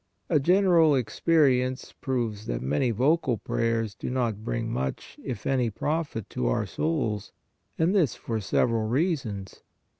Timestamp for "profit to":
5.69-6.47